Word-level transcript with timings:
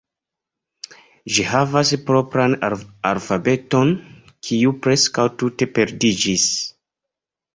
Ĝi 1.33 1.43
havas 1.49 1.91
propran 2.05 2.55
alfabeton, 3.11 3.93
kiu 4.47 4.73
preskaŭ 4.87 5.27
tute 5.43 5.69
perdiĝis. 5.77 6.47